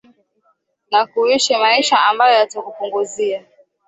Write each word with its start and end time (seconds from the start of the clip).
na 0.91 1.05
kuishi 1.07 1.55
maisha 1.57 2.05
ambayo 2.05 2.35
yatakupunguzia 2.39 3.45